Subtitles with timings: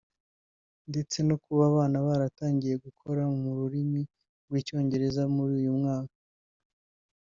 [0.89, 4.01] ndetse no kuba abana baratangiye gukora mu rurimi
[4.45, 6.17] rw’icyongereza muri uyu mwaka